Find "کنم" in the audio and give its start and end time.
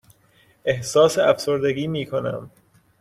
2.05-2.51